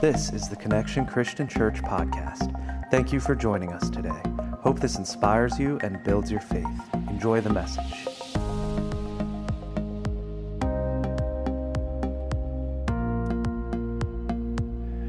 [0.00, 2.54] This is the Connection Christian Church podcast.
[2.88, 4.22] Thank you for joining us today.
[4.60, 6.64] Hope this inspires you and builds your faith.
[7.10, 8.06] Enjoy the message.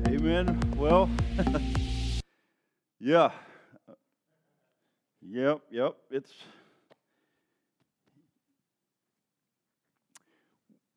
[0.07, 0.59] Amen.
[0.75, 1.07] Well,
[2.99, 3.29] yeah.
[5.21, 5.97] Yep, yep.
[6.09, 6.33] It's.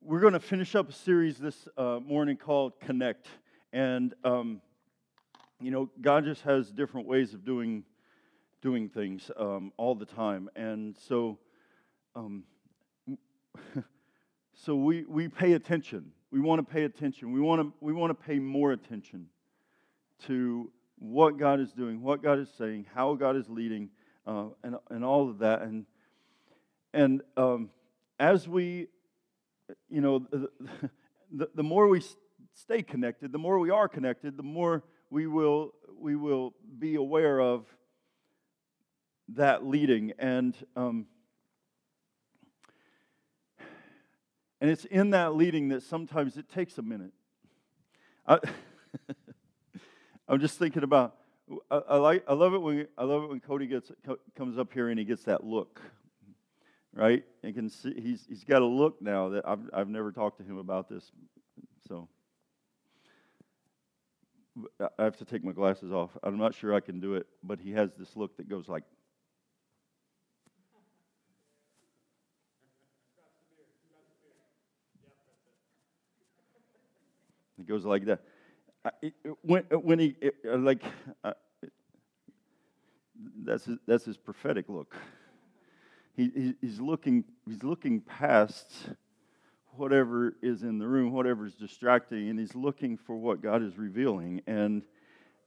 [0.00, 3.29] We're going to finish up a series this uh, morning called Connect.
[3.73, 4.61] And, um,
[5.61, 7.85] you know, God just has different ways of doing,
[8.61, 10.48] doing things um, all the time.
[10.57, 11.39] And so,
[12.14, 12.45] um,
[14.54, 16.12] so we, we pay attention.
[16.31, 17.32] We want to pay attention.
[17.32, 19.26] We want to, we want to pay more attention
[20.26, 23.90] to what God is doing, what God is saying, how God is leading,
[24.26, 25.62] uh, and, and all of that.
[25.62, 25.86] And,
[26.93, 27.70] and um,
[28.20, 28.89] as we
[29.89, 30.50] you know, the,
[31.32, 32.03] the, the more we
[32.55, 37.41] stay connected, the more we are connected, the more we will, we will be aware
[37.41, 37.67] of
[39.28, 40.12] that leading.
[40.19, 41.06] And, um,
[44.61, 47.12] and it's in that leading that sometimes it takes a minute.
[48.27, 48.39] I,
[50.28, 51.16] I'm just thinking about.
[51.70, 52.25] I, I, like.
[52.28, 53.91] I love it when I love it when Cody gets
[54.37, 55.81] comes up here and he gets that look
[56.94, 57.25] right?
[57.42, 60.44] You can see he's, he's got a look now that I've, I've never talked to
[60.44, 61.11] him about this.
[61.89, 62.09] So
[64.98, 66.11] I have to take my glasses off.
[66.22, 68.84] I'm not sure I can do it, but he has this look that goes like.
[77.59, 78.20] It goes like that.
[79.42, 80.83] when, uh, when he, uh, uh, like,
[81.22, 81.33] uh,
[83.44, 84.97] that's, his, that's his prophetic look
[86.16, 88.91] he, he's, looking, he's looking past
[89.77, 93.78] whatever is in the room, whatever is distracting, and he's looking for what God is
[93.78, 94.42] revealing.
[94.47, 94.83] And,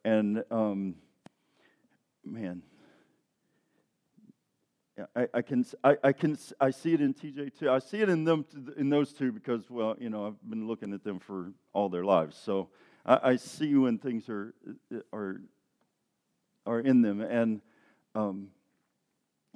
[0.03, 0.95] and um,
[2.23, 2.61] man,
[5.15, 7.69] I, I, can, I, I, can, I see it in TJ too.
[7.69, 8.45] I see it in them,
[8.77, 12.05] in those two because, well, you know, I've been looking at them for all their
[12.05, 12.37] lives.
[12.37, 12.69] So
[13.05, 14.53] I, I see when things are,
[15.13, 15.41] are,
[16.65, 17.21] are in them.
[17.21, 17.61] And,
[18.15, 18.49] um,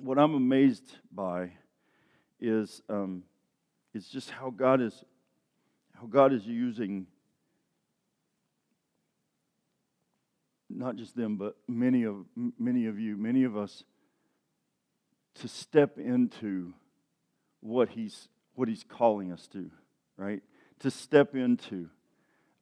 [0.01, 1.51] what I'm amazed by
[2.39, 3.23] is um,
[3.93, 5.03] is just how God is
[5.99, 7.07] how God is using
[10.69, 12.25] not just them, but many of
[12.57, 13.83] many of you, many of us,
[15.35, 16.73] to step into
[17.59, 19.71] what He's what He's calling us to,
[20.15, 20.41] right?
[20.81, 21.89] To step into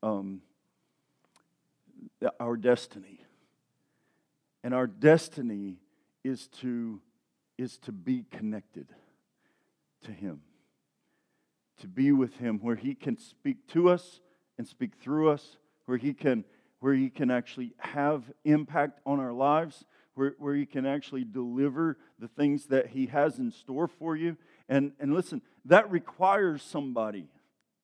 [0.02, 0.42] um,
[2.40, 3.20] our destiny,
[4.64, 5.78] and our destiny
[6.24, 7.02] is to
[7.58, 8.88] is to be connected
[10.04, 10.42] to Him,
[11.78, 14.20] to be with Him, where He can speak to us
[14.58, 16.44] and speak through us, where He can,
[16.80, 21.98] where he can actually have impact on our lives, where, where He can actually deliver
[22.20, 24.38] the things that He has in store for you.
[24.70, 27.28] And, and listen, that requires somebody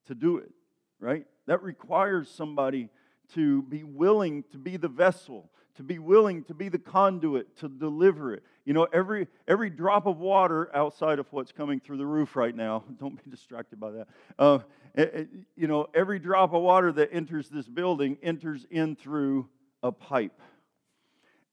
[0.07, 0.51] to do it,
[0.99, 1.25] right?
[1.47, 2.89] That requires somebody
[3.35, 7.67] to be willing to be the vessel to be willing to be the conduit to
[7.67, 8.43] deliver it.
[8.65, 12.55] You know, every, every drop of water outside of what's coming through the roof right
[12.55, 14.07] now, don't be distracted by that.
[14.39, 14.59] Uh,
[14.95, 19.49] it, you know, every drop of water that enters this building enters in through
[19.81, 20.39] a pipe.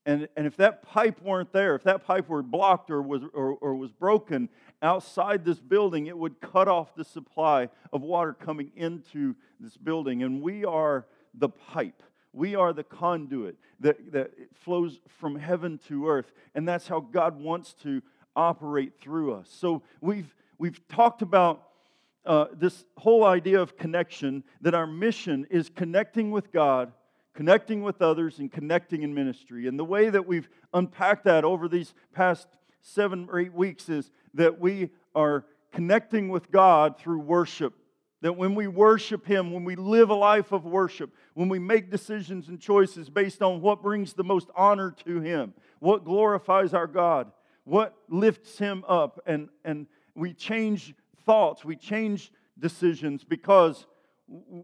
[0.07, 3.53] And, and if that pipe weren't there, if that pipe were blocked or was, or,
[3.61, 4.49] or was broken
[4.81, 10.23] outside this building, it would cut off the supply of water coming into this building.
[10.23, 12.03] And we are the pipe.
[12.33, 16.33] We are the conduit that, that flows from heaven to earth.
[16.55, 18.03] And that's how God wants to
[18.37, 19.49] operate through us.
[19.51, 21.65] So we've, we've talked about
[22.25, 26.93] uh, this whole idea of connection, that our mission is connecting with God,
[27.35, 29.67] connecting with others, and connecting in ministry.
[29.67, 32.47] And the way that we've unpacked that over these past
[32.83, 37.75] seven or eight weeks is that we are connecting with God through worship
[38.23, 41.91] that when we worship Him, when we live a life of worship, when we make
[41.91, 46.87] decisions and choices based on what brings the most honor to Him, what glorifies our
[46.87, 47.33] God,
[47.65, 50.95] what lifts Him up, and, and we change
[51.25, 53.87] thoughts, we change decisions because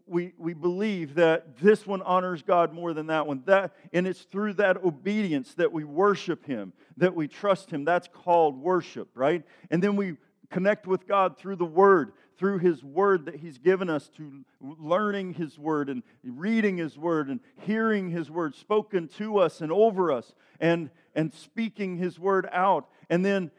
[0.07, 3.43] we, we believe that this one honors God more than that one.
[3.47, 7.85] That, and it's through that obedience that we worship Him, that we trust Him.
[7.85, 9.43] That's called worship, right?
[9.71, 10.17] And then we
[10.51, 15.35] connect with God through the Word through His Word that He's given us to learning
[15.35, 20.13] His Word and reading His Word and hearing His Word spoken to us and over
[20.13, 22.89] us and, and speaking His Word out.
[23.09, 23.51] And then,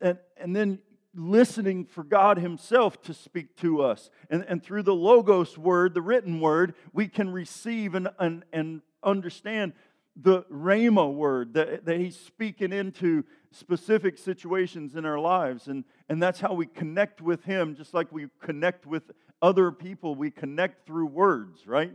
[0.00, 0.78] and, and then
[1.14, 4.10] listening for God Himself to speak to us.
[4.28, 8.82] And, and through the Logos word, the written word, we can receive and, and, and
[9.02, 9.72] understand
[10.16, 15.66] the Rhema word that, that He's speaking into specific situations in our lives.
[15.66, 19.04] And, and that's how we connect with Him, just like we connect with
[19.40, 20.16] other people.
[20.16, 21.92] We connect through words, right?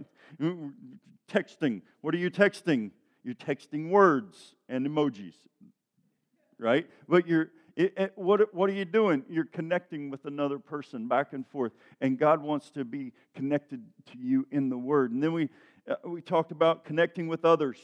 [1.30, 1.82] Texting.
[2.02, 2.92] What are you texting?
[3.24, 5.36] You're texting words and emojis,
[6.58, 6.88] right?
[7.08, 9.24] But you're it, it, what, what are you doing?
[9.30, 11.74] You're connecting with another person back and forth.
[12.00, 15.12] And God wants to be connected to you in the Word.
[15.12, 15.50] And then we,
[15.90, 17.78] uh, we talked about connecting with others,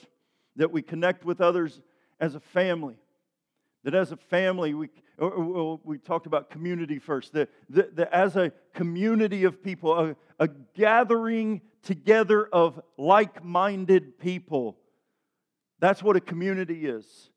[0.56, 1.82] that we connect with others
[2.22, 2.96] as a family.
[3.84, 4.90] That as a family, we,
[5.20, 9.44] uh, uh, or, or we talked about community first, that, that, that as a community
[9.44, 14.78] of people, a, a gathering together of like minded people,
[15.80, 17.30] that's what a community is.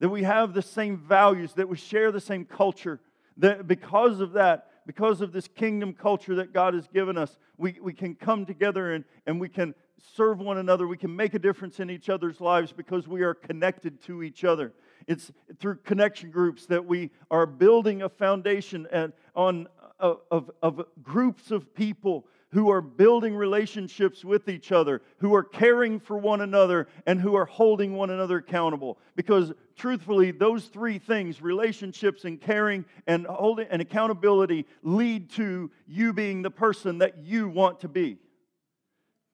[0.00, 3.00] That we have the same values, that we share the same culture,
[3.36, 7.78] that because of that, because of this kingdom culture that God has given us, we,
[7.80, 9.74] we can come together and, and we can
[10.14, 10.86] serve one another.
[10.86, 14.44] We can make a difference in each other's lives because we are connected to each
[14.44, 14.72] other.
[15.06, 19.68] It's through connection groups that we are building a foundation and on,
[19.98, 25.42] of, of, of groups of people who are building relationships with each other, who are
[25.42, 28.98] caring for one another, and who are holding one another accountable.
[29.16, 36.12] Because truthfully, those three things relationships and caring and holding and accountability lead to you
[36.12, 38.18] being the person that you want to be.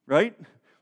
[0.07, 0.33] Right?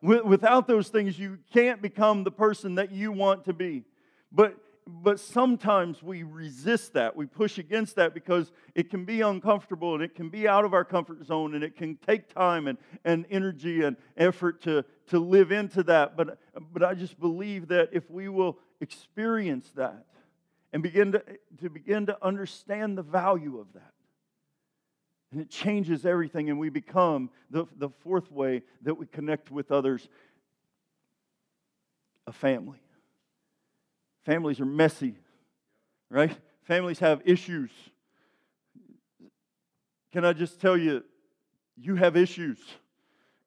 [0.02, 3.84] Without those things, you can't become the person that you want to be.
[4.32, 4.56] But
[4.88, 7.16] but sometimes we resist that.
[7.16, 10.74] We push against that because it can be uncomfortable and it can be out of
[10.74, 15.20] our comfort zone and it can take time and, and energy and effort to, to
[15.20, 16.16] live into that.
[16.16, 16.40] But,
[16.72, 20.06] but I just believe that if we will experience that
[20.72, 21.24] and begin to,
[21.62, 23.94] to begin to understand the value of that,
[25.34, 29.72] and it changes everything, and we become the, the fourth way that we connect with
[29.74, 30.08] others
[32.26, 32.80] a family.
[34.28, 35.16] Families are messy,
[36.10, 36.38] right?
[36.64, 37.72] Families have issues.
[40.12, 41.06] Can I just tell you,
[41.78, 42.60] you have issues,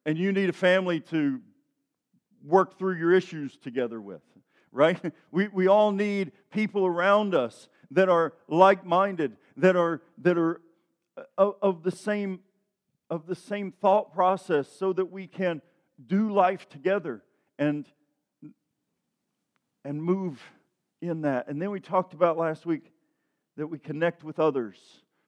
[0.06, 1.42] and you need a family to
[2.42, 4.22] work through your issues together with,
[4.72, 4.98] right?
[5.30, 10.62] We, we all need people around us that are like minded, that are, that are
[11.14, 12.40] uh, of, of, the same,
[13.10, 15.60] of the same thought process so that we can
[16.06, 17.22] do life together
[17.58, 17.84] and,
[19.84, 20.40] and move
[21.00, 21.48] in that.
[21.48, 22.92] And then we talked about last week
[23.56, 24.76] that we connect with others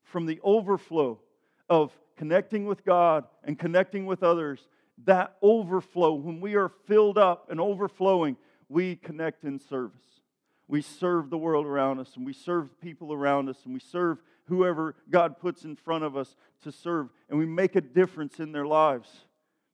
[0.02, 1.20] from the overflow
[1.69, 4.69] of connecting with God and connecting with others.
[5.04, 8.36] That overflow, when we are filled up and overflowing,
[8.69, 10.20] we connect in service.
[10.69, 14.22] We serve the world around us and we serve people around us and we serve
[14.46, 18.52] whoever God puts in front of us to serve and we make a difference in
[18.52, 19.08] their lives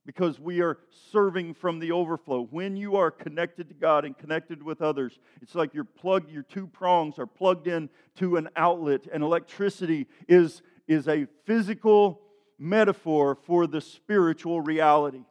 [0.09, 0.79] because we are
[1.13, 2.49] serving from the overflow.
[2.51, 6.45] When you are connected to God and connected with others, it's like your plug, your
[6.45, 12.23] two prongs are plugged in to an outlet, and electricity is, is a physical
[12.59, 15.27] metaphor for the spiritual reality.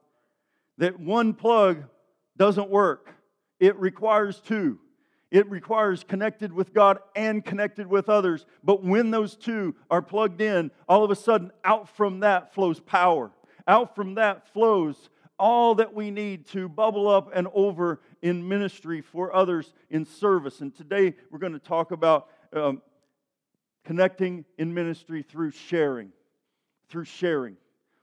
[0.78, 1.86] That one plug
[2.38, 3.16] doesn't work,
[3.60, 4.78] it requires two.
[5.32, 8.46] It requires connected with God and connected with others.
[8.64, 12.80] But when those two are plugged in, all of a sudden, out from that flows
[12.80, 13.32] power.
[13.68, 15.10] Out from that flows
[15.40, 20.62] all that we need to bubble up and over in ministry for others in service.
[20.62, 22.82] And today we're going to talk about um,
[23.84, 26.12] connecting in ministry through sharing.
[26.90, 27.58] Through sharing.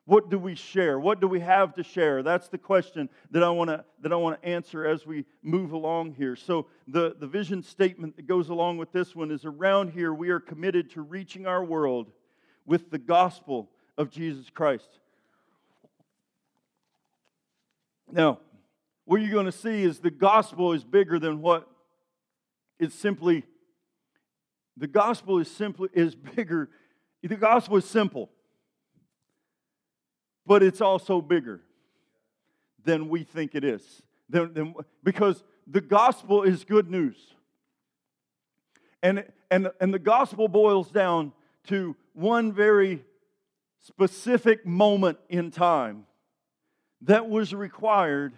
[0.06, 1.00] What do we share?
[1.00, 2.22] What do we have to share?
[2.22, 5.72] That's the question that I want to that I want to answer as we move
[5.72, 6.36] along here.
[6.36, 10.28] So the, the vision statement that goes along with this one is around here we
[10.28, 12.10] are committed to reaching our world
[12.66, 15.00] with the gospel of Jesus Christ.
[18.14, 18.38] Now,
[19.06, 21.68] what you're going to see is the gospel is bigger than what
[22.78, 23.42] it's simply
[24.76, 26.70] the gospel is simply is bigger
[27.22, 28.30] the gospel is simple
[30.46, 31.60] but it's also bigger
[32.84, 37.16] than we think it is than, than, because the gospel is good news.
[39.02, 41.32] And, and, and the gospel boils down
[41.68, 43.04] to one very
[43.80, 46.06] specific moment in time
[47.04, 48.34] that was required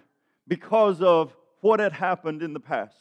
[0.48, 2.94] because of what had happened in the past.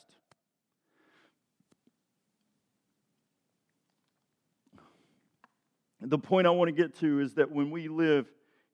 [6.02, 8.28] The point I want to get to is that when we live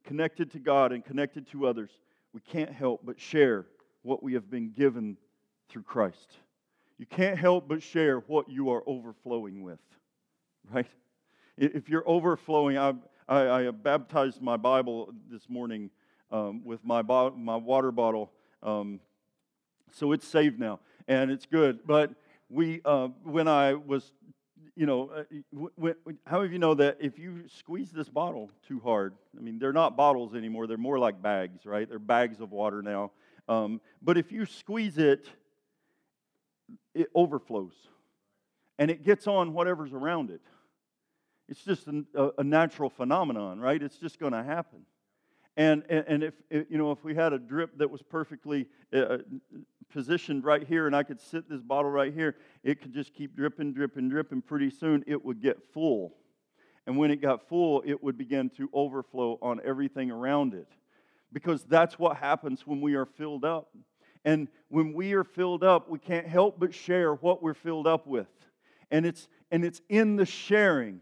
[0.03, 1.89] connected to God and connected to others,
[2.33, 3.67] we can't help but share
[4.01, 5.17] what we have been given
[5.69, 6.38] through Christ.
[6.98, 9.79] You can't help but share what you are overflowing with,
[10.69, 10.88] right?
[11.57, 12.93] if you're overflowing, I,
[13.27, 15.89] I, I baptized my Bible this morning
[16.31, 18.31] um, with my, bo- my water bottle.
[18.63, 19.00] Um,
[19.91, 21.85] so it's saved now, and it's good.
[21.85, 22.11] But
[22.50, 24.11] we, uh, when I was,
[24.75, 25.23] you know, uh,
[25.75, 25.95] when,
[26.25, 29.59] how many of you know that if you squeeze this bottle too hard, I mean,
[29.59, 31.88] they're not bottles anymore; they're more like bags, right?
[31.88, 33.11] They're bags of water now.
[33.50, 35.27] Um, but if you squeeze it,
[36.93, 37.73] it overflows,
[38.79, 40.41] and it gets on whatever's around it.
[41.50, 43.81] It's just a, a natural phenomenon, right?
[43.81, 44.85] It's just going to happen.
[45.58, 49.17] And, and if, you know, if we had a drip that was perfectly uh, uh,
[49.91, 53.36] positioned right here and I could sit this bottle right here, it could just keep
[53.36, 54.41] dripping, dripping, dripping.
[54.41, 56.13] Pretty soon it would get full.
[56.88, 60.67] And when it got full, it would begin to overflow on everything around it.
[61.34, 63.70] Because that's what happens when we are filled up.
[64.24, 68.08] And when we are filled up, we can't help but share what we're filled up
[68.08, 68.27] with.
[68.89, 71.01] And it's, and it's in the sharing,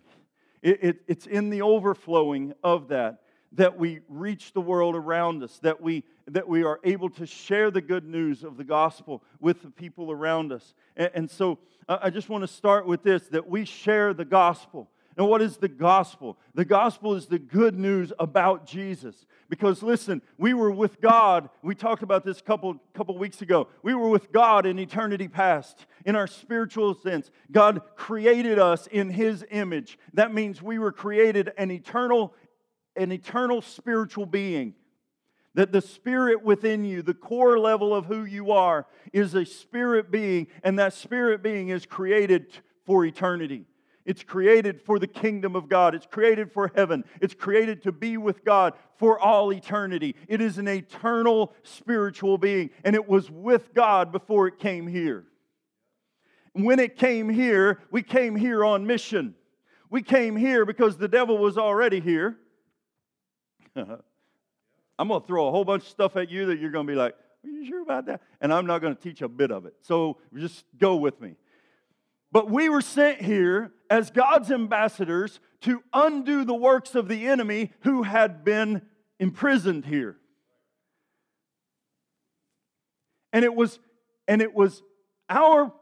[0.62, 3.22] it, it, it's in the overflowing of that
[3.54, 7.72] that we reach the world around us, that we, that we are able to share
[7.72, 10.74] the good news of the gospel with the people around us.
[10.96, 14.26] And, and so uh, I just want to start with this that we share the
[14.26, 14.90] gospel.
[15.18, 16.38] And what is the gospel?
[16.56, 19.26] The gospel is the good news about Jesus.
[19.50, 21.50] Because listen, we were with God.
[21.62, 23.68] We talked about this a couple, couple weeks ago.
[23.84, 27.32] We were with God in eternity past, in our spiritual sense.
[27.52, 30.00] God created us in His image.
[30.14, 32.34] That means we were created an eternal
[32.96, 34.74] an eternal spiritual being.
[35.56, 40.12] That the spirit within you, the core level of who you are, is a spirit
[40.12, 42.48] being, and that spirit being is created
[42.86, 43.66] for eternity.
[44.06, 45.94] It's created for the kingdom of God.
[45.94, 47.04] It's created for heaven.
[47.22, 50.16] It's created to be with God for all eternity.
[50.28, 55.26] It is an eternal spiritual being, and it was with God before it came here.
[56.54, 59.36] When it came here, we came here on mission.
[59.90, 62.38] We came here because the devil was already here.
[64.98, 66.92] I'm going to throw a whole bunch of stuff at you that you're going to
[66.92, 68.22] be like, Are you sure about that?
[68.42, 69.76] And I'm not going to teach a bit of it.
[69.82, 71.36] So just go with me.
[72.32, 77.72] But we were sent here as God's ambassadors to undo the works of the enemy
[77.82, 78.84] who had been
[79.20, 80.18] imprisoned here.
[83.34, 83.80] And it was
[84.28, 84.84] and it was
[85.28, 85.74] our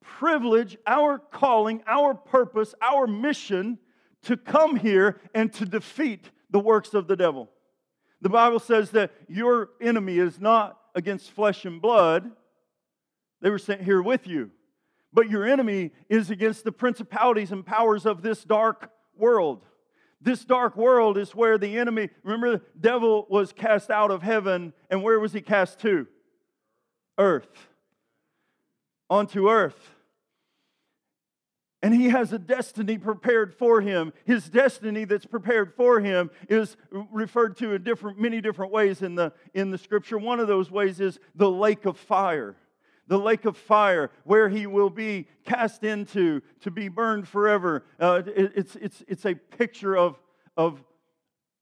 [0.00, 3.78] privilege, our calling, our purpose, our mission
[4.22, 7.50] to come here and to defeat the works of the devil.
[8.20, 12.30] The Bible says that your enemy is not against flesh and blood.
[13.40, 14.50] They were sent here with you.
[15.12, 19.64] But your enemy is against the principalities and powers of this dark world.
[20.20, 24.72] This dark world is where the enemy, remember, the devil was cast out of heaven,
[24.88, 26.06] and where was he cast to?
[27.18, 27.68] Earth.
[29.10, 29.94] Onto earth.
[31.82, 34.12] And he has a destiny prepared for him.
[34.24, 39.16] His destiny that's prepared for him is referred to in different, many different ways in
[39.16, 40.16] the, in the scripture.
[40.16, 42.54] One of those ways is the lake of fire.
[43.08, 47.84] The lake of fire, where he will be cast into to be burned forever.
[47.98, 50.20] Uh, it, it's, it's, it's a picture of,
[50.56, 50.84] of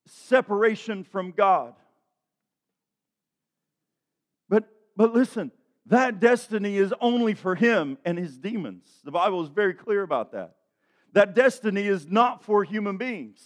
[0.05, 1.73] separation from God.
[4.49, 5.51] But, but listen,
[5.91, 8.87] that destiny is only for him and his demons.
[9.03, 10.55] The Bible is very clear about that.
[11.11, 13.41] That destiny is not for human beings.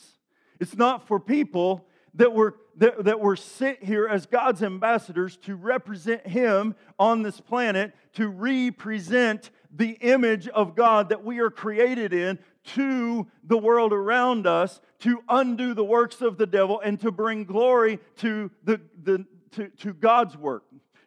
[0.60, 5.56] It's not for people that were, that, that were sent here as God's ambassadors to
[5.56, 12.14] represent Him on this planet, to represent the image of God that we are created
[12.14, 12.38] in
[12.76, 17.44] to the world around us, to undo the works of the devil, and to bring
[17.44, 20.65] glory to, the, the, to, to God's work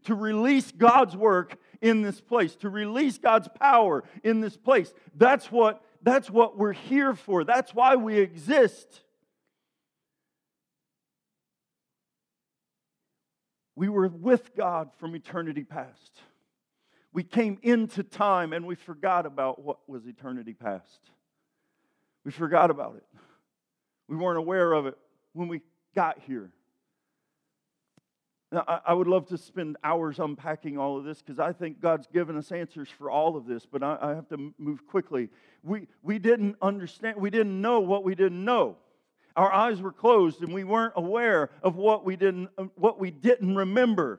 [0.08, 4.94] to release God's work in this place, to release God's power in this place.
[5.14, 7.44] That's what, that's what we're here for.
[7.44, 9.02] That's why we exist.
[13.76, 16.22] We were with God from eternity past.
[17.12, 21.10] We came into time and we forgot about what was eternity past.
[22.24, 23.04] We forgot about it.
[24.08, 24.96] We weren't aware of it
[25.34, 25.60] when we
[25.94, 26.50] got here.
[28.50, 32.07] Now, I, would love to spend hours unpacking all of this because I think God's
[32.07, 35.28] given us answers for all of this, but I, I have to move quickly.
[35.62, 38.76] We, we didn't understand, we didn't know what we didn't know.
[39.37, 43.11] Our eyes were closed and we weren't aware of what we didn't, uh, what we
[43.11, 44.19] didn't remember.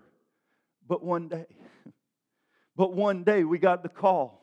[0.88, 1.46] But one day,
[2.76, 4.39] but one day we got the call.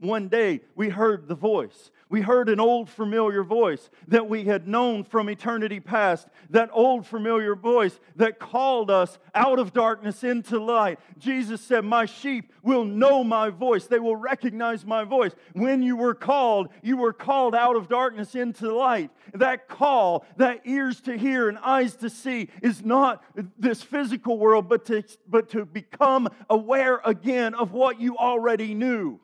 [0.00, 1.90] One day we heard the voice.
[2.08, 7.04] We heard an old familiar voice that we had known from eternity past, that old
[7.04, 11.00] familiar voice that called us out of darkness into light.
[11.18, 13.86] Jesus said, My sheep will know my voice.
[13.86, 15.32] They will recognize my voice.
[15.52, 19.10] When you were called, you were called out of darkness into light.
[19.34, 23.22] That call, that ears to hear and eyes to see, is not
[23.58, 29.20] this physical world, but to, but to become aware again of what you already knew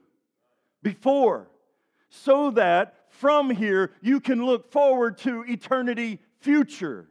[0.84, 1.48] before,
[2.08, 7.08] so that from here you can look forward to eternity future.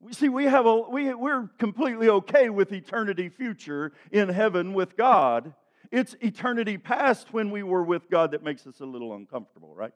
[0.00, 4.96] We see we have a we, we're completely okay with eternity future in heaven with
[4.96, 5.54] God.
[5.90, 9.92] It's eternity past when we were with God that makes us a little uncomfortable, right?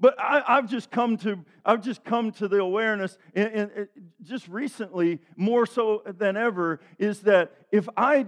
[0.00, 3.88] But I, have just come to I've just come to the awareness, and, and
[4.22, 8.26] just recently more so than ever, is that if I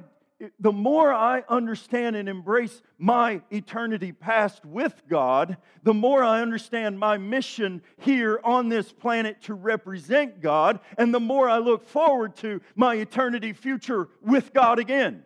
[0.60, 6.98] the more I understand and embrace my eternity past with God, the more I understand
[6.98, 12.36] my mission here on this planet to represent God, and the more I look forward
[12.36, 15.24] to my eternity future with God again.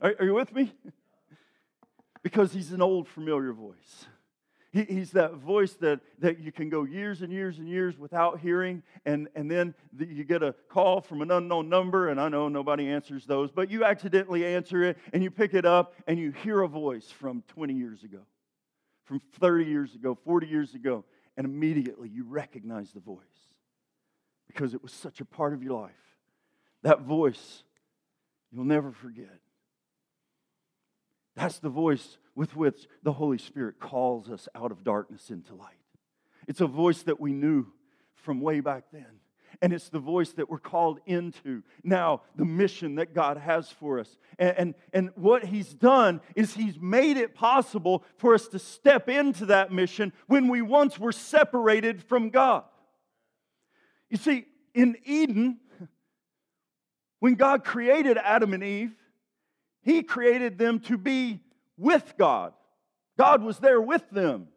[0.00, 0.72] Are, are you with me?
[2.22, 4.06] because He's an old, familiar voice.
[4.70, 8.40] He, he's that voice that, that you can go years and years and years without
[8.40, 12.28] hearing, and, and then the, you get a call from an unknown number, and I
[12.28, 16.18] know nobody answers those, but you accidentally answer it, and you pick it up, and
[16.18, 18.20] you hear a voice from 20 years ago,
[19.04, 21.04] from 30 years ago, 40 years ago,
[21.38, 23.22] and immediately you recognize the voice
[24.48, 25.92] because it was such a part of your life.
[26.82, 27.62] That voice
[28.50, 29.38] you'll never forget.
[31.36, 35.74] That's the voice with which the Holy Spirit calls us out of darkness into light.
[36.46, 37.66] It's a voice that we knew
[38.14, 39.18] from way back then.
[39.60, 43.98] And it's the voice that we're called into now, the mission that God has for
[43.98, 44.16] us.
[44.38, 49.08] And, and, and what He's done is He's made it possible for us to step
[49.08, 52.62] into that mission when we once were separated from God.
[54.10, 54.44] You see,
[54.76, 55.58] in Eden,
[57.18, 58.94] when God created Adam and Eve,
[59.82, 61.40] he created them to be
[61.78, 62.52] with God.
[63.16, 64.48] God was there with them.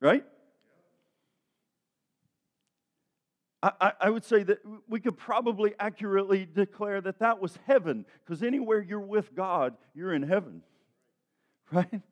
[0.00, 0.24] Right?
[3.62, 4.58] I, I, would say that
[4.88, 10.12] we could probably accurately declare that that was heaven, because anywhere you're with God, you're
[10.12, 10.62] in heaven.
[11.70, 12.02] Right?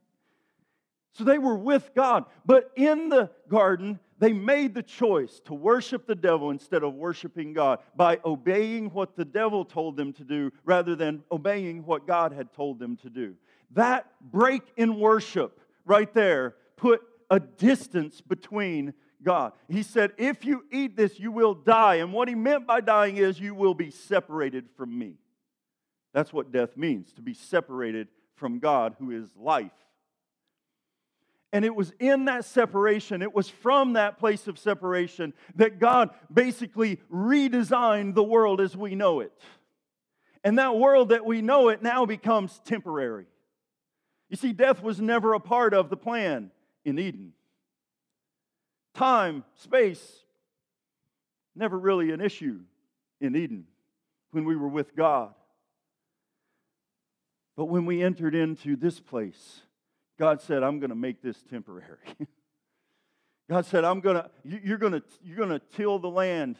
[1.12, 2.24] So they were with God.
[2.46, 7.52] But in the garden, they made the choice to worship the devil instead of worshiping
[7.52, 12.32] God by obeying what the devil told them to do rather than obeying what God
[12.32, 13.34] had told them to do.
[13.72, 19.52] That break in worship right there put a distance between God.
[19.68, 21.96] He said, If you eat this, you will die.
[21.96, 25.14] And what he meant by dying is you will be separated from me.
[26.12, 29.70] That's what death means to be separated from God, who is life.
[31.52, 36.10] And it was in that separation, it was from that place of separation that God
[36.32, 39.32] basically redesigned the world as we know it.
[40.44, 43.26] And that world that we know it now becomes temporary.
[44.30, 46.52] You see, death was never a part of the plan
[46.84, 47.32] in Eden.
[48.94, 50.24] Time, space,
[51.54, 52.60] never really an issue
[53.20, 53.66] in Eden
[54.30, 55.34] when we were with God.
[57.56, 59.62] But when we entered into this place,
[60.18, 61.98] God said, I'm going to make this temporary.
[63.50, 66.56] God said, I'm going to, you're going to, you're going to till the land.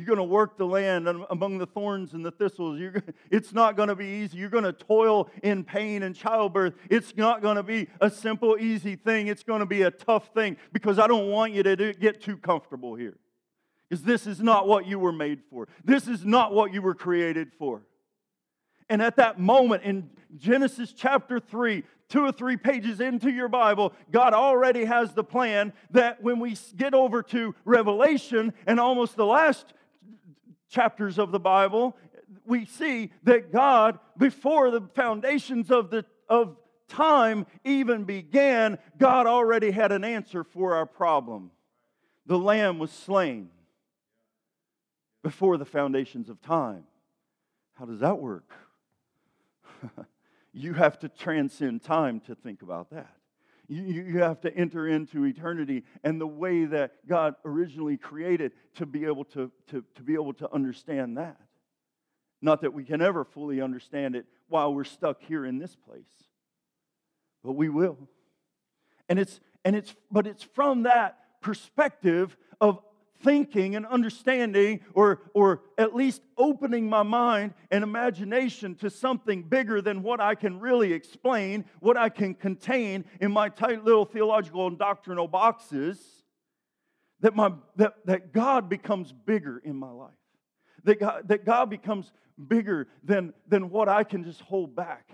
[0.00, 2.80] You're going to work the land among the thorns and the thistles.
[2.80, 2.94] You're,
[3.30, 4.38] it's not going to be easy.
[4.38, 6.72] You're going to toil in pain and childbirth.
[6.88, 9.26] It's not going to be a simple, easy thing.
[9.26, 12.22] It's going to be a tough thing because I don't want you to do, get
[12.22, 13.18] too comfortable here.
[13.90, 15.68] Because this is not what you were made for.
[15.84, 17.82] This is not what you were created for.
[18.88, 20.08] And at that moment in
[20.38, 25.72] Genesis chapter 3, two or three pages into your Bible, God already has the plan
[25.92, 29.72] that when we get over to Revelation and almost the last
[30.70, 31.96] chapters of the Bible,
[32.46, 36.56] we see that God, before the foundations of, the, of
[36.88, 41.50] time even began, God already had an answer for our problem.
[42.26, 43.50] The Lamb was slain
[45.22, 46.84] before the foundations of time.
[47.74, 48.50] How does that work?
[50.52, 53.14] you have to transcend time to think about that.
[53.70, 58.84] You, you have to enter into eternity and the way that God originally created to
[58.84, 61.40] be able to, to, to be able to understand that.
[62.42, 66.02] Not that we can ever fully understand it while we're stuck here in this place,
[67.44, 67.96] but we will.
[69.08, 72.80] And it's, and it's, but it's from that perspective of
[73.22, 79.80] thinking and understanding, or, or at least opening my mind and imagination to something bigger
[79.80, 84.66] than what I can really explain, what I can contain in my tight little theological
[84.66, 85.98] and doctrinal boxes,
[87.20, 90.10] that, my, that, that God becomes bigger in my life.
[90.84, 92.10] That God, that God becomes
[92.48, 95.10] bigger than, than what I can just hold back.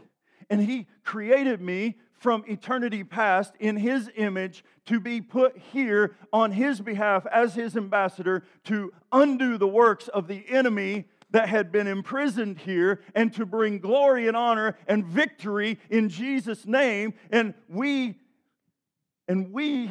[0.50, 6.50] And He created me from eternity past in his image to be put here on
[6.50, 11.86] his behalf as his ambassador to undo the works of the enemy that had been
[11.86, 17.14] imprisoned here and to bring glory and honor and victory in Jesus name.
[17.30, 18.16] And we
[19.28, 19.90] and we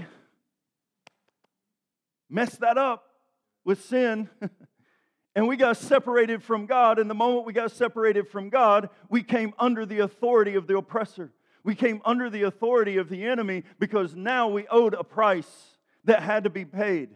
[2.30, 3.06] mess that up
[3.66, 4.30] with sin
[5.36, 9.22] and we got separated from God and the moment we got separated from God we
[9.22, 11.32] came under the authority of the oppressor
[11.66, 16.22] we came under the authority of the enemy because now we owed a price that
[16.22, 17.10] had to be paid.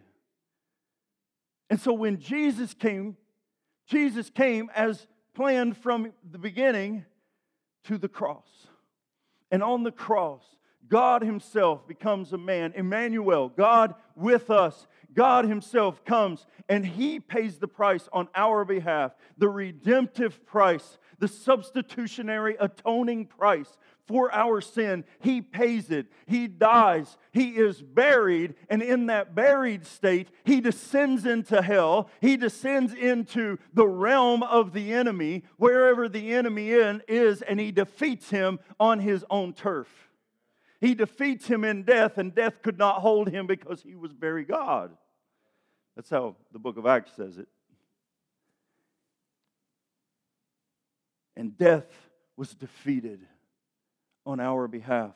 [1.69, 3.15] And so when Jesus came,
[3.85, 5.05] Jesus came as
[5.35, 7.05] planned from the beginning
[7.83, 8.47] to the cross.
[9.51, 10.43] And on the cross,
[10.87, 12.73] God Himself becomes a man.
[12.75, 14.87] Emmanuel, God with us.
[15.13, 21.27] God Himself comes and He pays the price on our behalf, the redemptive price, the
[21.27, 23.77] substitutionary atoning price
[24.09, 25.05] for our sin.
[25.19, 26.07] He pays it.
[26.25, 27.15] He dies.
[27.31, 28.55] He is buried.
[28.67, 32.09] And in that buried state, he descends into hell.
[32.19, 38.31] He descends into the realm of the enemy, wherever the enemy is, and he defeats
[38.31, 40.08] him on his own turf.
[40.79, 44.45] He defeats him in death, and death could not hold him because he was very
[44.45, 44.91] God.
[45.95, 47.47] That's how the book of Acts says it.
[51.35, 51.87] And death
[52.37, 53.19] was defeated
[54.25, 55.15] on our behalf.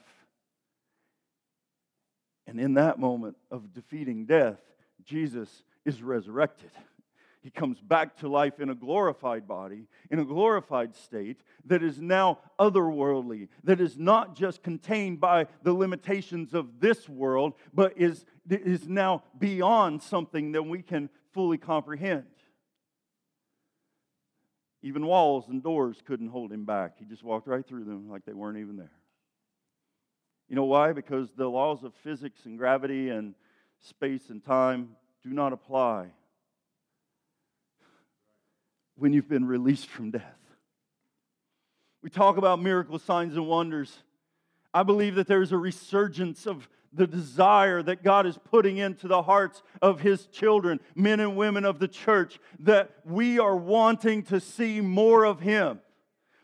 [2.46, 4.60] And in that moment of defeating death,
[5.06, 6.72] Jesus is resurrected.
[7.44, 12.00] He comes back to life in a glorified body, in a glorified state that is
[12.00, 18.24] now otherworldly, that is not just contained by the limitations of this world, but is,
[18.50, 22.24] is now beyond something that we can fully comprehend.
[24.82, 26.94] Even walls and doors couldn't hold him back.
[26.98, 28.92] He just walked right through them like they weren't even there.
[30.48, 30.94] You know why?
[30.94, 33.36] Because the laws of physics and gravity and
[33.82, 36.12] space and time do not apply
[38.96, 40.40] when you've been released from death.
[42.02, 43.98] We talk about miracles, signs, and wonders.
[44.74, 49.22] I believe that there's a resurgence of the desire that God is putting into the
[49.22, 54.40] hearts of His children, men and women of the church, that we are wanting to
[54.40, 55.80] see more of Him.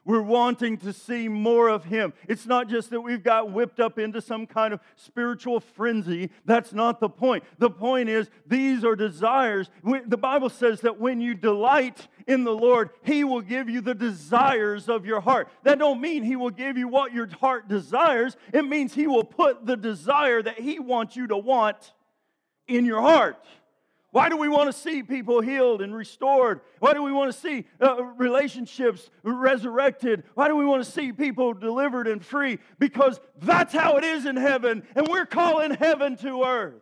[0.10, 2.14] We're wanting to see more of Him.
[2.28, 6.32] It's not just that we've got whipped up into some kind of spiritual frenzy.
[6.46, 7.44] That's not the point.
[7.60, 9.70] The point is, these are desires.
[9.84, 13.94] The Bible says that when you delight in the Lord, He will give you the
[13.94, 15.48] desires of your heart.
[15.62, 19.24] That don't mean He will give you what your heart desires, it means He will
[19.24, 21.94] put the desire that He wants you to want
[22.68, 23.38] in your heart.
[24.20, 26.60] Why do we want to see people healed and restored?
[26.80, 30.24] Why do we want to see uh, relationships resurrected?
[30.34, 32.60] Why do we want to see people delivered and free?
[32.80, 36.82] Because that's how it is in heaven, and we're calling heaven to earth.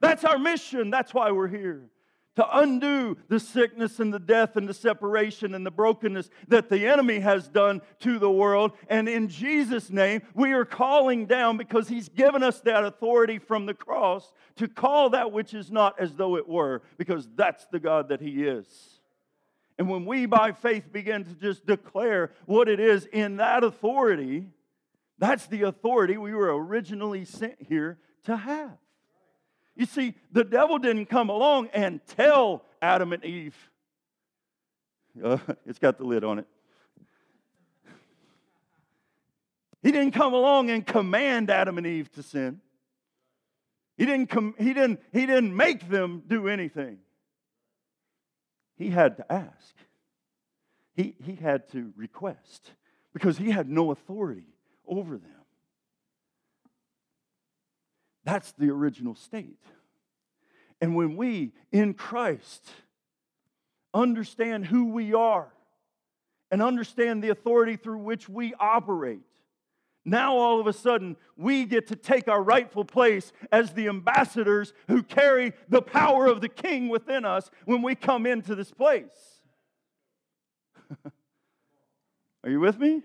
[0.00, 0.90] That's our mission.
[0.90, 1.84] That's why we're here
[2.36, 6.86] to undo the sickness and the death and the separation and the brokenness that the
[6.86, 8.72] enemy has done to the world.
[8.88, 13.66] And in Jesus' name, we are calling down because he's given us that authority from
[13.66, 17.80] the cross to call that which is not as though it were, because that's the
[17.80, 18.66] God that he is.
[19.78, 24.48] And when we by faith begin to just declare what it is in that authority,
[25.18, 28.78] that's the authority we were originally sent here to have.
[29.76, 33.56] You see, the devil didn't come along and tell Adam and Eve.
[35.22, 36.46] Uh, it's got the lid on it.
[39.82, 42.60] He didn't come along and command Adam and Eve to sin.
[43.98, 46.98] He didn't, com- he didn't, he didn't make them do anything.
[48.76, 49.76] He had to ask.
[50.94, 52.70] He, he had to request
[53.12, 54.54] because he had no authority
[54.86, 55.43] over them.
[58.24, 59.58] That's the original state.
[60.80, 62.68] And when we in Christ
[63.92, 65.52] understand who we are
[66.50, 69.20] and understand the authority through which we operate,
[70.04, 74.72] now all of a sudden we get to take our rightful place as the ambassadors
[74.88, 79.40] who carry the power of the king within us when we come into this place.
[82.44, 83.02] Are you with me?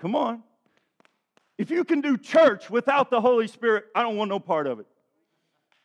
[0.00, 0.42] Come on.
[1.56, 4.80] If you can do church without the Holy Spirit, I don't want no part of
[4.80, 4.86] it.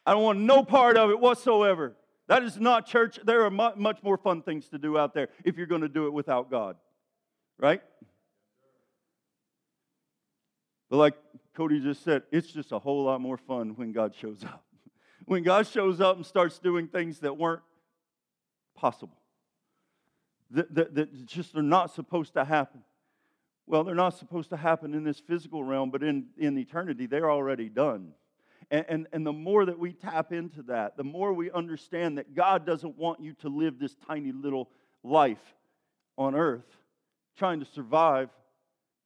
[0.05, 1.95] I don't want no part of it whatsoever.
[2.27, 3.19] That is not church.
[3.23, 6.07] There are much more fun things to do out there if you're going to do
[6.07, 6.77] it without God.
[7.59, 7.81] Right?
[10.89, 11.13] But like
[11.53, 14.63] Cody just said, it's just a whole lot more fun when God shows up.
[15.25, 17.61] when God shows up and starts doing things that weren't
[18.75, 19.17] possible,
[20.51, 22.81] that, that, that just are not supposed to happen.
[23.69, 27.29] Well, they're not supposed to happen in this physical realm, but in, in eternity, they're
[27.29, 28.13] already done.
[28.71, 32.33] And, and, and the more that we tap into that, the more we understand that
[32.33, 34.71] God doesn't want you to live this tiny little
[35.03, 35.53] life
[36.17, 36.65] on earth,
[37.37, 38.31] trying to survive,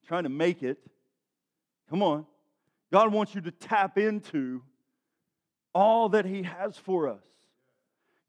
[0.07, 0.77] trying to make it.
[1.89, 2.25] Come on.
[2.89, 4.61] God wants you to tap into
[5.75, 7.23] all that He has for us.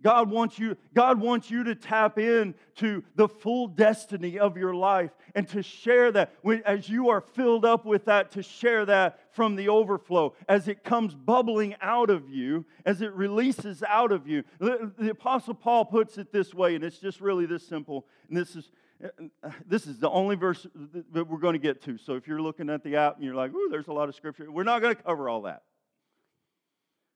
[0.02, 4.74] God wants you, God wants you to tap in to the full destiny of your
[4.74, 8.84] life and to share that when, as you are filled up with that, to share
[8.84, 14.12] that from the overflow as it comes bubbling out of you, as it releases out
[14.12, 14.44] of you.
[14.58, 18.06] The, the Apostle Paul puts it this way, and it's just really this simple.
[18.28, 18.70] And this is
[19.66, 20.66] this is the only verse
[21.12, 21.98] that we're going to get to.
[21.98, 24.14] So if you're looking at the app and you're like, ooh, there's a lot of
[24.14, 25.62] scripture, we're not going to cover all that.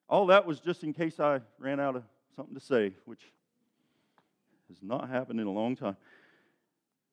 [0.08, 2.02] All that was just in case I ran out of
[2.38, 3.32] something to say, which
[4.68, 5.96] has not happened in a long time.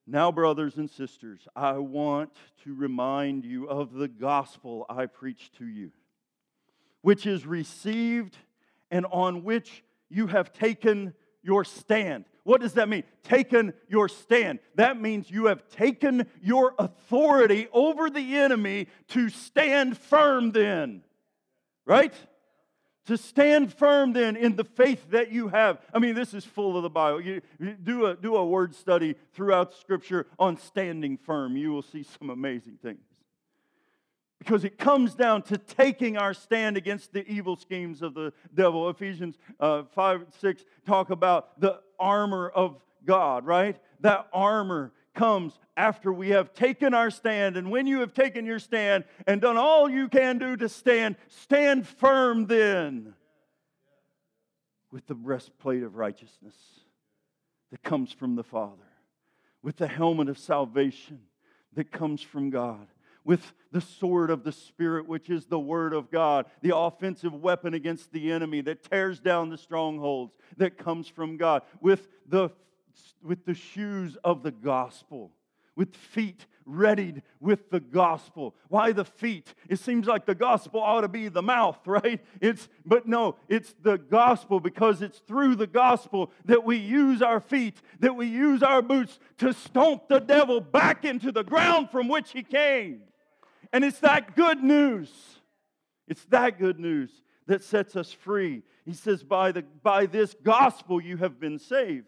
[0.06, 2.30] Now, brothers and sisters, I want
[2.62, 5.90] to remind you of the gospel I preached to you,
[7.02, 8.36] which is received
[8.92, 11.12] and on which you have taken
[11.42, 12.26] your stand.
[12.44, 13.02] What does that mean?
[13.24, 14.60] Taken your stand.
[14.76, 21.02] That means you have taken your authority over the enemy to stand firm, then.
[21.84, 22.14] Right?
[23.06, 25.78] To stand firm then in the faith that you have.
[25.94, 27.20] I mean, this is full of the Bible.
[27.20, 31.56] You, you do, a, do a word study throughout Scripture on standing firm.
[31.56, 33.00] You will see some amazing things.
[34.38, 38.88] Because it comes down to taking our stand against the evil schemes of the devil.
[38.90, 43.76] Ephesians uh, 5 6 talk about the armor of God, right?
[44.00, 47.56] That armor comes after we have taken our stand.
[47.56, 51.16] And when you have taken your stand and done all you can do to stand,
[51.28, 53.14] stand firm then
[54.92, 56.54] with the breastplate of righteousness
[57.72, 58.76] that comes from the Father,
[59.62, 61.20] with the helmet of salvation
[61.74, 62.86] that comes from God.
[63.24, 67.74] With the sword of the Spirit, which is the Word of God, the offensive weapon
[67.74, 72.50] against the enemy that tears down the strongholds that comes from God, with the
[73.22, 75.32] with the shoes of the gospel,
[75.74, 78.54] with feet readied with the gospel.
[78.68, 79.54] Why the feet?
[79.68, 82.20] It seems like the gospel ought to be the mouth, right?
[82.40, 87.40] It's but no, it's the gospel because it's through the gospel that we use our
[87.40, 92.08] feet, that we use our boots to stomp the devil back into the ground from
[92.08, 93.02] which he came.
[93.72, 95.10] And it's that good news.
[96.08, 97.10] It's that good news
[97.46, 98.62] that sets us free.
[98.84, 102.06] He says, by, the, by this gospel you have been saved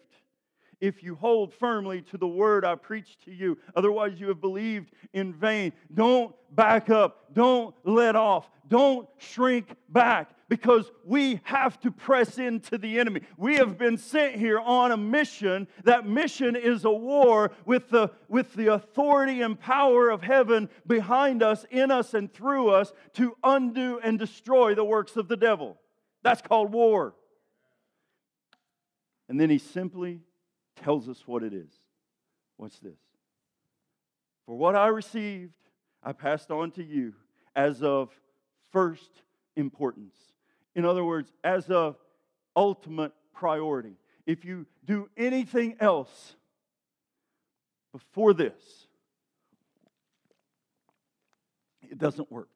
[0.80, 3.58] if you hold firmly to the word I preached to you.
[3.74, 5.72] Otherwise, you have believed in vain.
[5.92, 7.34] Don't back up.
[7.34, 8.48] Don't let off.
[8.68, 13.22] Don't shrink back because we have to press into the enemy.
[13.36, 15.68] We have been sent here on a mission.
[15.84, 21.42] That mission is a war with the, with the authority and power of heaven behind
[21.42, 25.78] us, in us, and through us to undo and destroy the works of the devil.
[26.22, 27.14] That's called war.
[29.28, 30.22] And then he simply
[30.82, 31.70] tells us what it is.
[32.56, 32.98] What's this?
[34.46, 35.52] For what I received,
[36.02, 37.14] I passed on to you
[37.54, 38.10] as of
[38.72, 39.10] first
[39.56, 40.16] importance.
[40.74, 41.96] In other words, as of
[42.58, 43.96] ultimate priority.
[44.26, 46.34] If you do anything else
[47.92, 48.86] before this,
[51.88, 52.48] it doesn't work.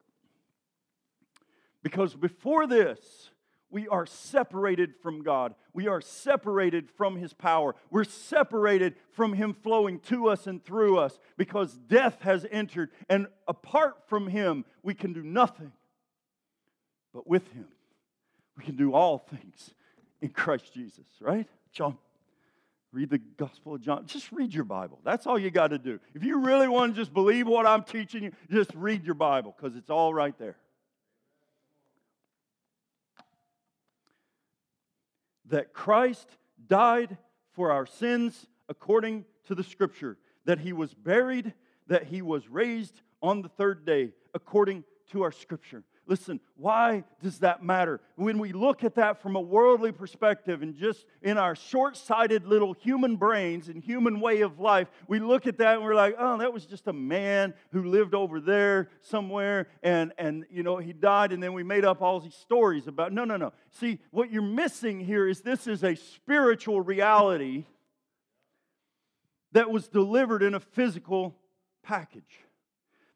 [1.83, 3.31] Because before this,
[3.73, 5.55] we are separated from God.
[5.73, 7.75] We are separated from His power.
[7.91, 12.91] We're separated from Him flowing to us and through us because death has entered.
[13.09, 15.73] And apart from Him, we can do nothing.
[17.15, 17.67] But with Him,
[18.59, 19.73] we can do all things
[20.21, 21.49] in Christ Jesus, right?
[21.73, 21.97] John,
[22.93, 24.05] read the Gospel of John.
[24.05, 25.01] Just read your Bible.
[25.03, 25.99] That's all you got to do.
[26.15, 29.55] If you really want to just believe what I'm teaching you, just read your Bible
[29.57, 30.57] because it's all right there.
[35.53, 36.29] That Christ
[36.67, 37.19] died
[37.53, 41.53] for our sins according to the scripture, that he was buried,
[41.89, 45.85] that he was raised on the third day according to our scripture.
[46.07, 48.01] Listen, why does that matter?
[48.17, 52.45] When we look at that from a worldly perspective and just in our short sighted
[52.45, 56.17] little human brains and human way of life, we look at that and we're like,
[56.19, 60.77] oh, that was just a man who lived over there somewhere and, and you know,
[60.79, 63.13] he died and then we made up all these stories about.
[63.13, 63.53] No, no, no.
[63.71, 67.65] See, what you're missing here is this is a spiritual reality
[69.53, 71.37] that was delivered in a physical
[71.85, 72.42] package.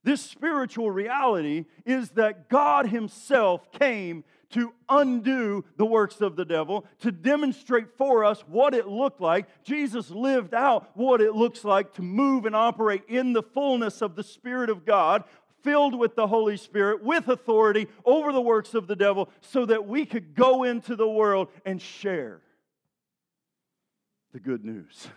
[0.07, 6.87] This spiritual reality is that God Himself came to undo the works of the devil,
[7.01, 9.49] to demonstrate for us what it looked like.
[9.65, 14.15] Jesus lived out what it looks like to move and operate in the fullness of
[14.15, 15.25] the Spirit of God,
[15.65, 19.89] filled with the Holy Spirit, with authority over the works of the devil, so that
[19.89, 22.43] we could go into the world and share
[24.33, 25.09] the good news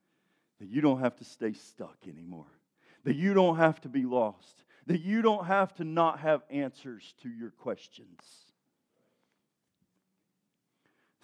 [0.60, 2.46] that you don't have to stay stuck anymore
[3.04, 7.14] that you don't have to be lost, that you don't have to not have answers
[7.22, 8.20] to your questions.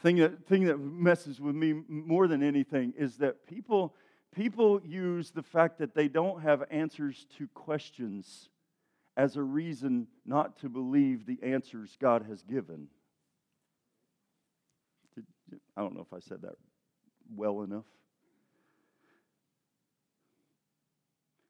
[0.01, 3.95] Thing that, thing that messes with me more than anything is that people,
[4.35, 8.49] people use the fact that they don't have answers to questions
[9.17, 12.89] as a reason not to believe the answers God has given.
[15.77, 16.57] I don't know if I said that
[17.35, 17.87] well enough.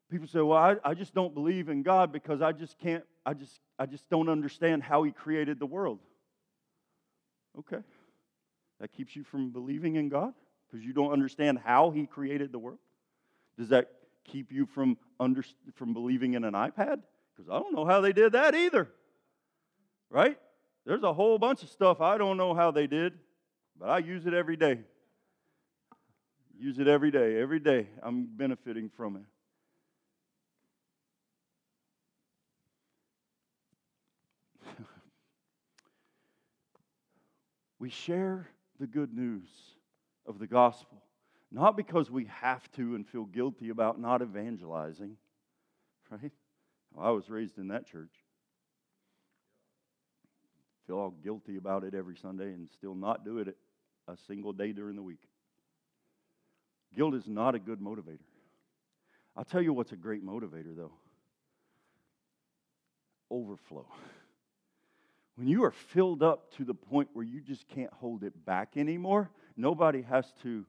[0.09, 3.33] People say, well, I, I just don't believe in God because I just can't, I
[3.33, 5.99] just, I just don't understand how He created the world.
[7.59, 7.83] Okay.
[8.79, 10.33] That keeps you from believing in God
[10.67, 12.79] because you don't understand how He created the world?
[13.57, 13.89] Does that
[14.23, 15.43] keep you from, under,
[15.75, 17.01] from believing in an iPad?
[17.35, 18.89] Because I don't know how they did that either.
[20.09, 20.37] Right?
[20.85, 23.13] There's a whole bunch of stuff I don't know how they did,
[23.77, 24.79] but I use it every day.
[26.57, 27.39] Use it every day.
[27.39, 29.23] Every day I'm benefiting from it.
[37.79, 38.47] We share
[38.79, 39.47] the good news
[40.25, 41.01] of the gospel,
[41.51, 45.17] not because we have to and feel guilty about not evangelizing,
[46.09, 46.31] right?
[46.93, 48.13] Well, I was raised in that church.
[50.87, 53.55] Feel all guilty about it every Sunday and still not do it
[54.07, 55.27] a single day during the week.
[56.95, 58.19] Guilt is not a good motivator.
[59.35, 60.93] I'll tell you what's a great motivator, though
[63.29, 63.85] overflow.
[65.37, 68.75] When you are filled up to the point where you just can't hold it back
[68.75, 70.65] anymore, nobody has to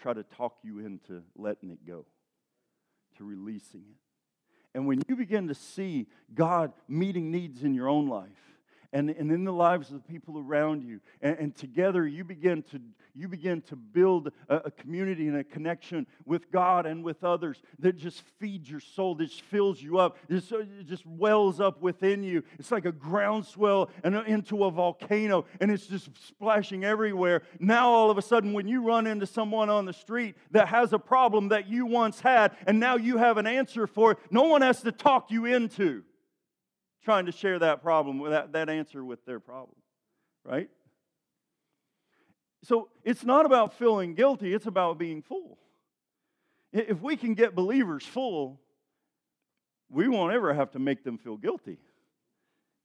[0.00, 2.04] try to talk you into letting it go,
[3.16, 3.96] to releasing it.
[4.74, 8.51] And when you begin to see God meeting needs in your own life,
[8.92, 11.00] and, and in the lives of the people around you.
[11.20, 12.80] And, and together you begin to,
[13.14, 17.62] you begin to build a, a, community and a connection with God and with others
[17.78, 21.80] that just feeds your soul, that just fills you up, just, it just wells up
[21.80, 22.42] within you.
[22.58, 27.42] It's like a groundswell and into a volcano, and it's just splashing everywhere.
[27.58, 30.92] Now, all of a sudden, when you run into someone on the street that has
[30.92, 34.44] a problem that you once had, and now you have an answer for it, no
[34.44, 36.04] one has to talk you into
[37.04, 39.76] trying to share that problem, that, that answer with their problem,
[40.44, 40.70] right?
[42.64, 45.58] So it's not about feeling guilty, it's about being full.
[46.72, 48.60] If we can get believers full,
[49.90, 51.78] we won't ever have to make them feel guilty.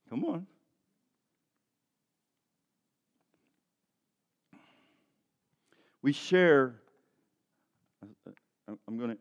[0.10, 0.48] Come on.
[6.02, 6.76] We share,
[8.68, 9.18] I'm going to,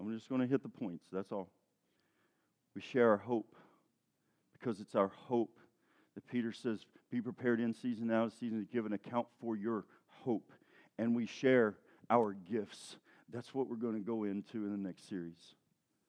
[0.00, 1.48] I'm just going to hit the points, that's all.
[2.74, 3.54] We share our hope
[4.58, 5.58] because it's our hope
[6.14, 9.56] that Peter says, Be prepared in season, out of season, to give an account for
[9.56, 9.84] your
[10.24, 10.52] hope.
[10.98, 11.76] And we share
[12.10, 12.96] our gifts.
[13.32, 15.54] That's what we're going to go into in the next series.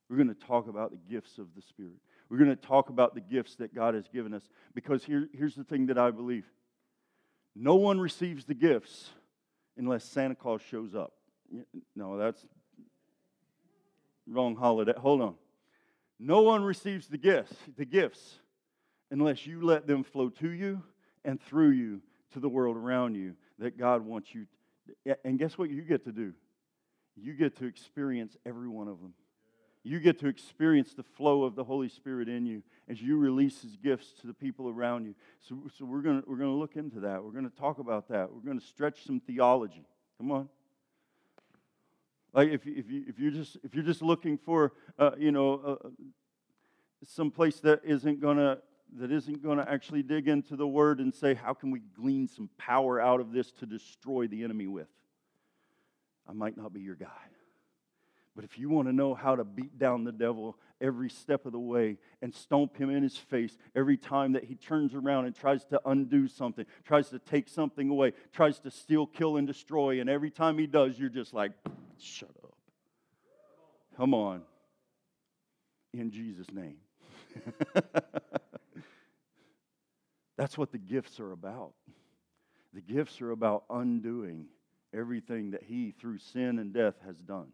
[0.10, 1.98] We're going to talk about the gifts of the Spirit.
[2.30, 5.56] We're going to talk about the gifts that God has given us because here, here's
[5.56, 6.46] the thing that I believe
[7.56, 9.10] no one receives the gifts
[9.78, 11.14] unless Santa Claus shows up.
[11.96, 12.46] No, that's
[14.28, 14.94] wrong holiday.
[14.98, 15.36] Hold on.
[16.20, 18.40] No one receives the gifts, the gifts
[19.12, 20.82] unless you let them flow to you
[21.24, 22.02] and through you
[22.34, 24.46] to the world around you that God wants you.
[25.06, 26.34] To, and guess what you get to do?
[27.16, 29.14] You get to experience every one of them.
[29.84, 33.62] You get to experience the flow of the Holy Spirit in you as you release
[33.62, 35.16] His gifts to the people around you.
[35.48, 37.24] So, so we're going we're to look into that.
[37.24, 38.32] We're going to talk about that.
[38.32, 39.86] We're going to stretch some theology.
[40.18, 40.50] Come on.
[42.34, 45.80] Like if, if, you, if, you're, just, if you're just looking for, uh, you know,
[45.84, 45.90] uh,
[47.04, 48.60] some place that isn't going to
[49.00, 52.28] that isn't going to actually dig into the word and say, how can we glean
[52.28, 54.88] some power out of this to destroy the enemy with?
[56.28, 57.08] I might not be your guy.
[58.38, 61.54] But if you want to know how to beat down the devil every step of
[61.54, 65.36] the way and stomp him in his face every time that he turns around and
[65.36, 70.00] tries to undo something, tries to take something away, tries to steal, kill, and destroy,
[70.00, 71.52] and every time he does, you're just like,
[71.98, 72.56] shut up.
[73.98, 74.44] Come on.
[75.96, 76.78] In Jesus' name.
[80.38, 81.74] That's what the gifts are about.
[82.72, 84.46] The gifts are about undoing
[84.94, 87.48] everything that he, through sin and death, has done.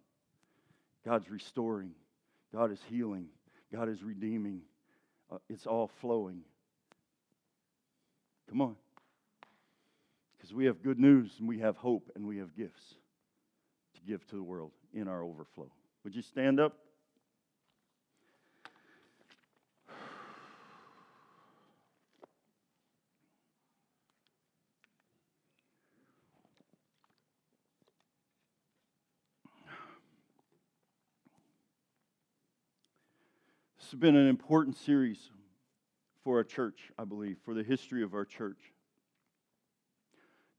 [1.06, 1.92] God's restoring,
[2.54, 3.28] God is healing,
[3.74, 4.62] God is redeeming.
[5.32, 6.42] Uh, it's all flowing.
[8.50, 8.76] Come on.
[10.38, 12.96] Because we have good news and we have hope and we have gifts
[13.96, 15.72] to give to the world in our overflow.
[16.04, 16.78] Would you stand up?
[33.94, 35.30] Has been an important series
[36.24, 38.58] for our church, I believe, for the history of our church.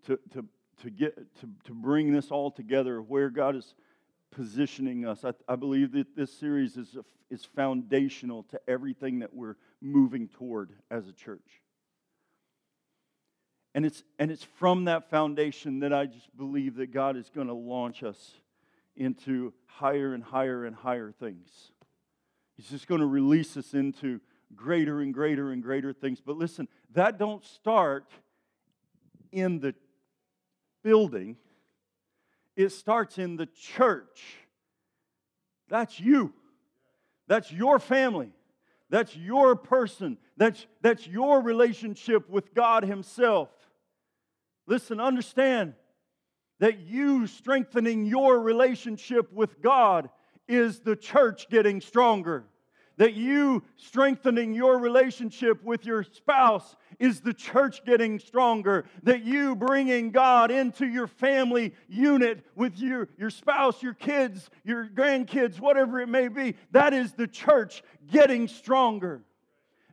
[0.07, 0.45] To, to,
[0.83, 3.75] to, get, to, to bring this all together, where God is
[4.31, 5.25] positioning us.
[5.25, 10.29] I, I believe that this series is, a, is foundational to everything that we're moving
[10.29, 11.61] toward as a church.
[13.75, 17.49] And it's, and it's from that foundation that I just believe that God is going
[17.49, 18.35] to launch us
[18.95, 21.73] into higher and higher and higher things.
[22.57, 24.21] He's just going to release us into
[24.55, 26.21] greater and greater and greater things.
[26.21, 28.11] But listen, that don't start
[29.33, 29.75] in the
[30.83, 31.37] building.
[32.57, 34.23] It starts in the church.
[35.69, 36.33] That's you.
[37.27, 38.31] That's your family.
[38.91, 40.19] That's your person.
[40.37, 43.49] That's, that's your relationship with God Himself.
[44.67, 45.75] Listen, understand
[46.61, 50.11] that you strengthening your relationship with God
[50.49, 52.45] is the church getting stronger.
[52.97, 58.85] That you strengthening your relationship with your spouse is the church getting stronger.
[59.03, 64.87] That you bringing God into your family unit with your, your spouse, your kids, your
[64.87, 67.83] grandkids, whatever it may be, that is the church
[68.13, 69.25] getting stronger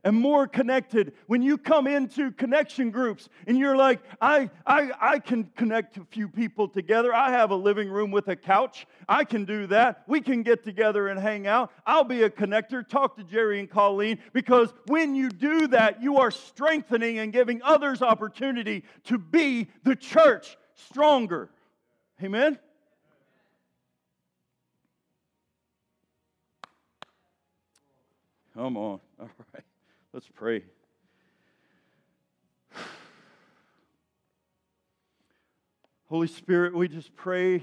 [0.04, 1.12] and more connected.
[1.26, 6.04] When you come into connection groups and you're like, I, I, I can connect a
[6.04, 7.14] few people together.
[7.14, 8.86] I have a living room with a couch.
[9.08, 10.02] I can do that.
[10.06, 11.70] We can get together and hang out.
[11.86, 12.86] I'll be a connector.
[12.86, 17.62] Talk to Jerry and Colleen because when you do that, you are strengthening and giving
[17.62, 21.50] others opportunity to be the church stronger.
[22.22, 22.58] Amen?
[28.54, 29.00] Come on.
[29.20, 29.64] All right.
[30.12, 30.62] Let's pray.
[36.10, 37.62] Holy Spirit, we just pray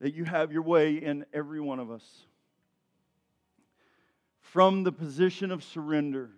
[0.00, 2.02] that you have your way in every one of us.
[4.40, 6.30] From the position of surrender,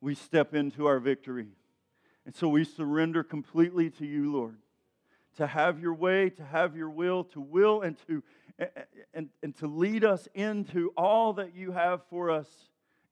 [0.00, 1.46] we step into our victory.
[2.26, 4.56] And so we surrender completely to you, Lord,
[5.36, 8.24] to have your way, to have your will, to will and to
[9.14, 12.48] and, and to lead us into all that you have for us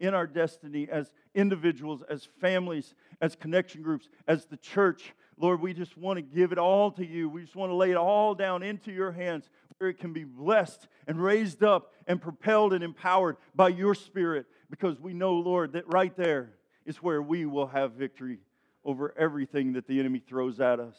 [0.01, 5.14] in our destiny as individuals, as families, as connection groups, as the church.
[5.36, 7.28] Lord, we just want to give it all to you.
[7.28, 9.48] We just want to lay it all down into your hands
[9.78, 14.46] where it can be blessed and raised up and propelled and empowered by your Spirit
[14.68, 16.51] because we know, Lord, that right there
[16.84, 18.40] is where we will have victory
[18.84, 20.96] over everything that the enemy throws at us.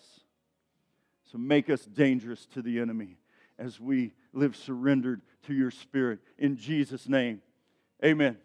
[1.32, 3.18] So make us dangerous to the enemy
[3.58, 6.20] as we live surrendered to your Spirit.
[6.38, 7.42] In Jesus' name,
[8.04, 8.38] amen.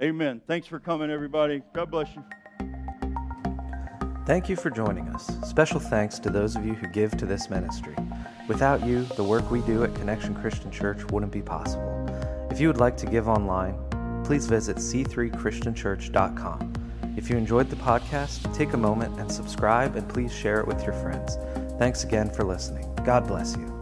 [0.00, 0.40] Amen.
[0.46, 1.62] Thanks for coming, everybody.
[1.72, 2.24] God bless you.
[4.24, 5.26] Thank you for joining us.
[5.44, 7.96] Special thanks to those of you who give to this ministry.
[8.48, 12.06] Without you, the work we do at Connection Christian Church wouldn't be possible.
[12.50, 13.74] If you would like to give online,
[14.24, 16.72] please visit c3christianchurch.com.
[17.16, 20.82] If you enjoyed the podcast, take a moment and subscribe and please share it with
[20.84, 21.36] your friends.
[21.78, 22.88] Thanks again for listening.
[23.04, 23.81] God bless you.